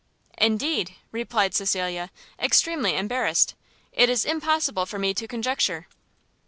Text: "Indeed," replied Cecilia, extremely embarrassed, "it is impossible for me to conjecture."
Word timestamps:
"Indeed," 0.39 0.95
replied 1.11 1.53
Cecilia, 1.53 2.09
extremely 2.39 2.95
embarrassed, 2.97 3.53
"it 3.93 4.09
is 4.09 4.25
impossible 4.25 4.87
for 4.87 4.97
me 4.97 5.13
to 5.13 5.27
conjecture." 5.27 5.85